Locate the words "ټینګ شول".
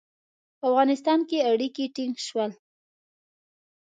1.95-2.51